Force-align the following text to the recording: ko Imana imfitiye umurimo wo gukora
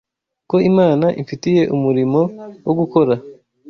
ko 0.49 0.55
Imana 0.69 1.05
imfitiye 1.19 1.63
umurimo 1.75 2.19
wo 2.65 2.73
gukora 2.79 3.13